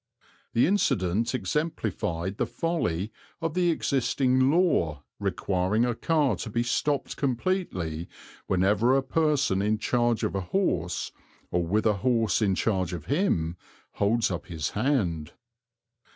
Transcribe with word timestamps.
The 0.53 0.65
incident 0.65 1.35
exemplified 1.35 2.37
the 2.37 2.47
folly 2.47 3.11
of 3.39 3.53
the 3.53 3.69
existing 3.69 4.49
law 4.49 5.03
requiring 5.19 5.85
a 5.85 5.93
car 5.93 6.35
to 6.37 6.49
be 6.49 6.63
stopped 6.63 7.15
completely 7.15 8.09
whenever 8.47 8.95
a 8.97 9.03
person 9.03 9.61
in 9.61 9.77
charge 9.77 10.23
of 10.23 10.33
a 10.33 10.41
horse, 10.41 11.11
or 11.51 11.63
with 11.67 11.85
a 11.85 11.97
horse 12.01 12.41
in 12.41 12.55
charge 12.55 12.93
of 12.93 13.05
him, 13.05 13.57
holds 13.91 14.31
up 14.31 14.47
his 14.47 14.71
hand. 14.71 15.33